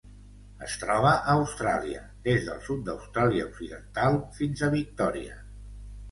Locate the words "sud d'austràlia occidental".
2.67-4.17